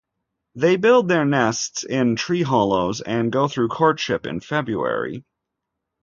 They 0.55 0.77
build 0.77 1.09
their 1.09 1.25
nests 1.25 1.83
in 1.83 2.15
tree 2.15 2.41
hollows 2.41 3.01
and 3.01 3.31
go 3.31 3.47
through 3.47 3.67
courtship 3.67 4.25
in 4.25 4.39
February. 4.39 5.23